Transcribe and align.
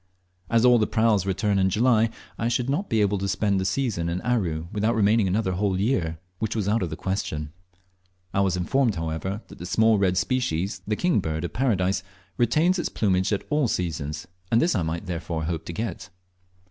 As 0.49 0.65
all 0.65 0.79
the 0.79 0.87
praus 0.87 1.27
return 1.27 1.59
in 1.59 1.69
July, 1.69 2.09
I 2.35 2.47
should 2.47 2.71
not 2.71 2.89
be 2.89 3.01
able 3.01 3.19
to 3.19 3.27
spend 3.27 3.59
that 3.59 3.65
season 3.65 4.09
in 4.09 4.19
Aru 4.21 4.65
without 4.73 4.95
remaining 4.95 5.27
another 5.27 5.51
whole 5.51 5.79
year, 5.79 6.17
which 6.39 6.55
was 6.55 6.67
out 6.67 6.81
of 6.81 6.89
the 6.89 6.95
question. 6.95 7.51
I 8.33 8.41
was 8.41 8.57
informed, 8.57 8.95
however, 8.95 9.43
that 9.47 9.59
the 9.59 9.65
small 9.67 9.99
red 9.99 10.17
species, 10.17 10.81
the 10.87 10.95
"King 10.95 11.19
Bird 11.19 11.43
of 11.45 11.53
Paradise," 11.53 12.01
retains 12.35 12.79
its 12.79 12.89
plumage 12.89 13.31
at 13.31 13.45
all 13.51 13.67
seasons, 13.67 14.25
and 14.51 14.59
this 14.59 14.73
I 14.73 14.81
might 14.81 15.05
therefore 15.05 15.43
hope 15.43 15.65
to 15.65 15.71
get. 15.73 16.09